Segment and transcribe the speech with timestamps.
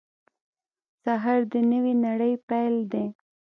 [1.03, 3.05] سهار د نوې نړۍ پیل دی.